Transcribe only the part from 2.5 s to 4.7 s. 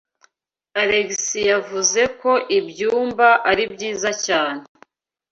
ibyumba ari byiza cyane.